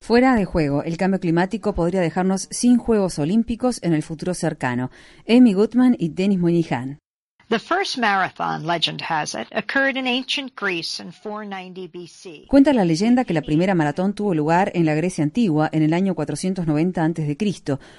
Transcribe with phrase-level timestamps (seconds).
[0.00, 4.90] Fuera de juego, el cambio climático podría dejarnos sin Juegos Olímpicos en el futuro cercano.
[5.28, 6.98] Amy Goodman y Denis Moynihan.
[12.48, 15.94] Cuenta la leyenda que la primera maratón tuvo lugar en la Grecia antigua en el
[15.94, 17.36] año 490 a.C.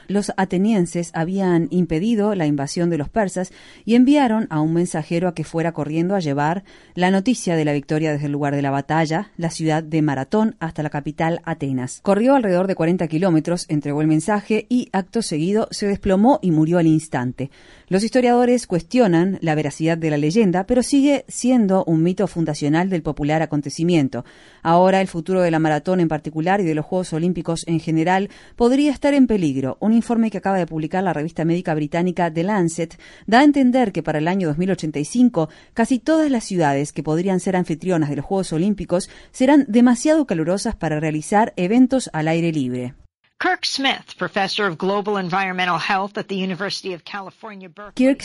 [0.09, 3.53] Los atenienses habían impedido la invasión de los persas
[3.85, 7.71] y enviaron a un mensajero a que fuera corriendo a llevar la noticia de la
[7.71, 12.01] victoria desde el lugar de la batalla, la ciudad de Maratón, hasta la capital Atenas.
[12.03, 16.79] Corrió alrededor de 40 kilómetros, entregó el mensaje y, acto seguido, se desplomó y murió
[16.79, 17.49] al instante.
[17.87, 23.03] Los historiadores cuestionan la veracidad de la leyenda, pero sigue siendo un mito fundacional del
[23.03, 24.25] popular acontecimiento.
[24.61, 28.29] Ahora el futuro de la maratón en particular y de los Juegos Olímpicos en general
[28.55, 29.77] podría estar en peligro.
[29.79, 33.91] Un informe que acaba de publicar la revista médica británica The Lancet da a entender
[33.91, 38.25] que para el año 2085 casi todas las ciudades que podrían ser anfitrionas de los
[38.25, 42.93] Juegos Olímpicos serán demasiado calurosas para realizar eventos al aire libre.
[43.39, 48.15] Kirk Smith, professor of global environmental health at the University of California, Berkeley.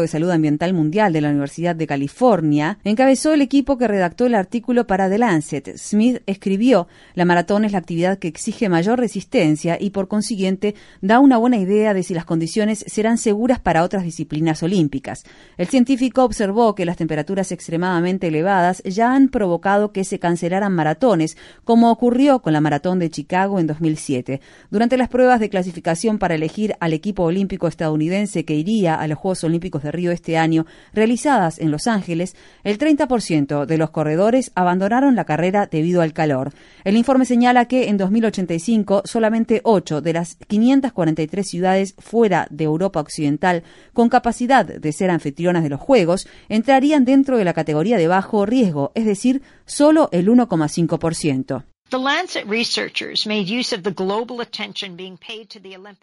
[0.00, 4.36] De salud ambiental mundial de la Universidad de California, encabezó el equipo que redactó el
[4.36, 5.76] artículo para The Lancet.
[5.76, 11.18] Smith escribió: "La maratón es la actividad que exige mayor resistencia y por consiguiente da
[11.18, 15.24] una buena idea de si las condiciones serán seguras para otras disciplinas olímpicas."
[15.58, 21.36] El científico observó que las temperaturas extremadamente elevadas ya han provocado que se cancelaran maratones,
[21.64, 24.40] como ocurrió con la maratón de Chicago en 2007.
[24.70, 29.18] Durante las pruebas de clasificación para elegir al equipo olímpico estadounidense que iría a los
[29.18, 34.52] Juegos Olímpicos de Río este año, realizadas en Los Ángeles, el 30% de los corredores
[34.54, 36.52] abandonaron la carrera debido al calor.
[36.84, 43.00] El informe señala que en 2085 solamente 8 de las 543 ciudades fuera de Europa
[43.00, 48.08] Occidental con capacidad de ser anfitrionas de los Juegos entrarían dentro de la categoría de
[48.08, 51.73] bajo riesgo, es decir, solo el 1,5%.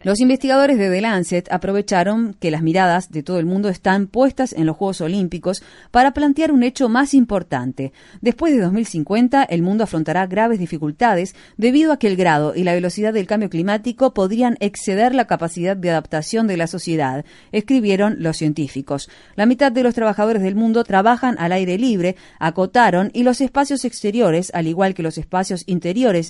[0.04, 4.54] Los investigadores de The Lancet aprovecharon que las miradas de todo el mundo están puestas
[4.54, 7.92] en los Juegos Olímpicos para plantear un hecho más importante.
[8.22, 12.72] Después de 2050, el mundo afrontará graves dificultades debido a que el grado y la
[12.72, 18.38] velocidad del cambio climático podrían exceder la capacidad de adaptación de la sociedad, escribieron los
[18.38, 19.10] científicos.
[19.36, 23.84] La mitad de los trabajadores del mundo trabajan al aire libre, acotaron, y los espacios
[23.84, 25.81] exteriores, al igual que los espacios interiores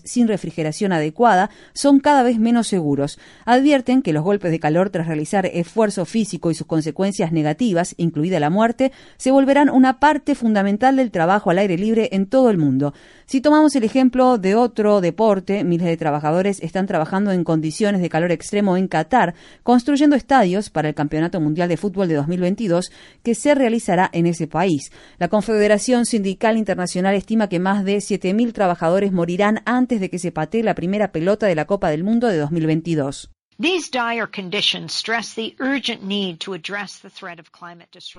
[0.04, 3.18] sin refrigeración adecuada son cada vez menos seguros.
[3.44, 8.40] Advierten que los golpes de calor tras realizar esfuerzo físico y sus consecuencias negativas, incluida
[8.40, 12.58] la muerte, se volverán una parte fundamental del trabajo al aire libre en todo el
[12.58, 12.94] mundo.
[13.26, 18.08] Si tomamos el ejemplo de otro deporte, miles de trabajadores están trabajando en condiciones de
[18.08, 22.90] calor extremo en Qatar, construyendo estadios para el Campeonato Mundial de Fútbol de 2022
[23.22, 24.92] que se realizará en ese país.
[25.18, 30.32] La Confederación Sindical Internacional estima que más de 7.000 trabajadores morirán antes de que se
[30.32, 33.30] patee la primera pelota de la Copa del Mundo de 2022.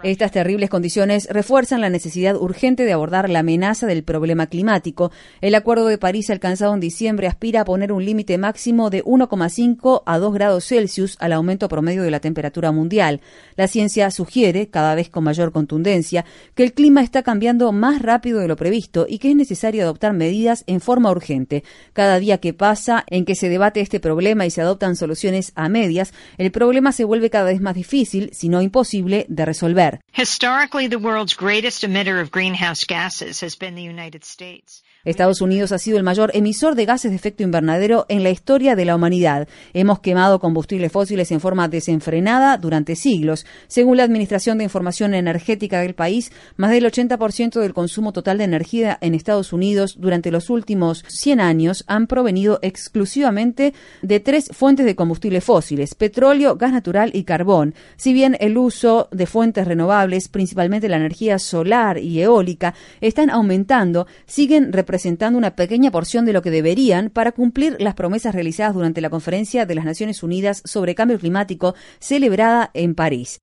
[0.02, 5.12] Estas terribles condiciones refuerzan la necesidad urgente de abordar la amenaza del problema climático.
[5.42, 10.04] El Acuerdo de París alcanzado en diciembre aspira a poner un límite máximo de 1,5
[10.06, 13.20] a 2 grados Celsius al aumento promedio de la temperatura mundial.
[13.58, 16.24] La ciencia sugiere, cada vez con mayor contundencia,
[16.56, 20.14] que el clima está cambiando más rápido de lo previsto y que es necesario adoptar
[20.14, 21.66] medidas en forma urgente.
[21.92, 25.70] Cada día que pasa en que se debate este problema y se adoptan soluciones a
[25.70, 30.00] medias, el problema se vuelve cada vez más difícil, si no imposible, de resolver.
[30.14, 34.84] Historically, the world's greatest emitter of greenhouse gases has been the United States.
[35.06, 38.74] Estados Unidos ha sido el mayor emisor de gases de efecto invernadero en la historia
[38.74, 39.50] de la humanidad.
[39.74, 43.46] Hemos quemado combustibles fósiles en forma desenfrenada durante siglos.
[43.68, 48.46] Según la Administración de Información Energética del país, más del 80% del consumo total de
[48.46, 54.86] energía en Estados Unidos durante los últimos 100 años han provenido exclusivamente de tres fuentes
[54.86, 57.76] de combustibles fósiles, petróleo, gas natural y carbón.
[57.98, 64.08] Si bien el uso de fuentes renovables, principalmente la energía solar y eólica, están aumentando,
[64.26, 68.76] siguen representando presentando una pequeña porción de lo que deberían para cumplir las promesas realizadas
[68.76, 73.42] durante la conferencia de las Naciones Unidas sobre cambio climático celebrada en París.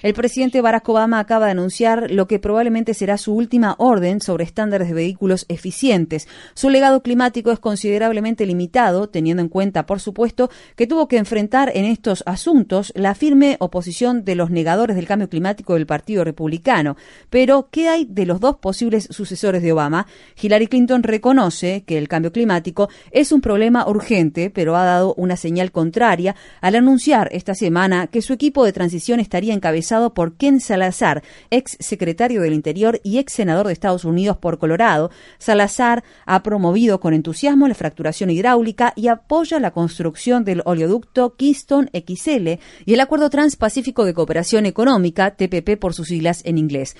[0.00, 4.44] El presidente Barack Obama acaba de anunciar lo que probablemente será su última orden sobre
[4.44, 6.26] estándares de vehículos eficientes.
[6.54, 11.70] Su legado climático es considerablemente limitado, teniendo en cuenta, por supuesto, que tuvo que enfrentar
[11.74, 16.96] en estos asuntos la firme oposición de los negadores del cambio climático del Partido Republicano.
[17.30, 20.06] Pero, ¿qué hay de los dos posibles sucesores de Obama?
[20.40, 25.36] Hillary Clinton reconoce que el cambio climático es un problema urgente, pero ha dado una
[25.36, 30.60] señal contraria al anunciar esta semana que su equipo de transición estaría encabezado por Ken
[30.60, 35.10] Salazar, ex secretario del Interior y ex senador de Estados Unidos por Colorado.
[35.38, 41.90] Salazar ha promovido con entusiasmo la fracturación hidráulica y apoya la construcción del oleoducto Keystone
[41.92, 46.94] XL y el Acuerdo Transpacífico de Cooperación Económica, TPP por sus siglas en inglés.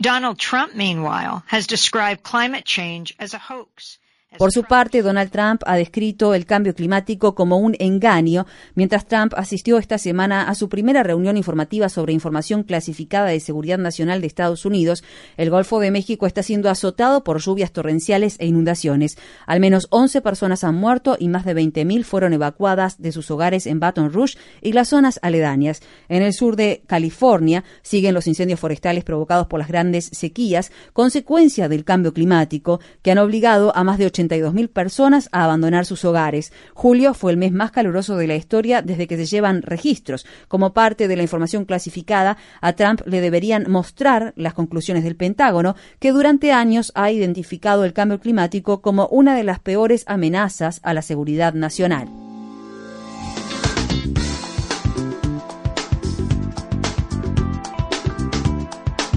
[0.00, 3.98] Donald Trump, meanwhile, has described climate change as a hoax.
[4.36, 9.32] Por su parte, Donald Trump ha descrito el cambio climático como un engaño, mientras Trump
[9.36, 14.26] asistió esta semana a su primera reunión informativa sobre información clasificada de seguridad nacional de
[14.26, 15.04] Estados Unidos.
[15.36, 19.16] El Golfo de México está siendo azotado por lluvias torrenciales e inundaciones.
[19.46, 23.68] Al menos 11 personas han muerto y más de 20.000 fueron evacuadas de sus hogares
[23.68, 25.80] en Baton Rouge y las zonas aledañas.
[26.08, 31.68] En el sur de California siguen los incendios forestales provocados por las grandes sequías, consecuencia
[31.68, 36.04] del cambio climático, que han obligado a más de 80 mil personas a abandonar sus
[36.04, 36.52] hogares.
[36.74, 40.26] Julio fue el mes más caluroso de la historia desde que se llevan registros.
[40.48, 45.76] Como parte de la información clasificada, a Trump le deberían mostrar las conclusiones del Pentágono,
[45.98, 50.94] que durante años ha identificado el cambio climático como una de las peores amenazas a
[50.94, 52.33] la seguridad nacional.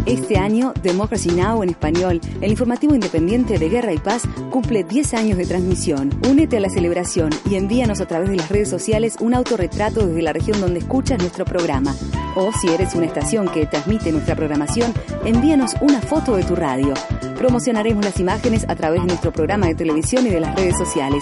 [0.07, 1.63] Este año, Democracy Now!
[1.63, 6.17] en español, el informativo independiente de Guerra y Paz, cumple 10 años de transmisión.
[6.25, 10.21] Únete a la celebración y envíanos a través de las redes sociales un autorretrato desde
[10.21, 11.93] la región donde escuchas nuestro programa.
[12.37, 14.93] O si eres una estación que transmite nuestra programación,
[15.25, 16.93] envíanos una foto de tu radio.
[17.35, 21.21] Promocionaremos las imágenes a través de nuestro programa de televisión y de las redes sociales.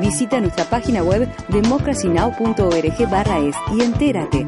[0.00, 4.46] Visita nuestra página web democracynow.org es y entérate.